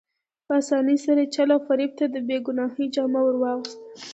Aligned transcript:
په 0.45 0.53
اسانۍ 0.61 0.97
سره 1.05 1.19
یې 1.23 1.31
چل 1.35 1.49
او 1.55 1.59
فریب 1.67 1.91
ته 1.99 2.05
د 2.09 2.15
بې 2.27 2.37
ګناهۍ 2.45 2.85
جامه 2.95 3.21
ور 3.23 3.35
اغوسته. 3.53 3.75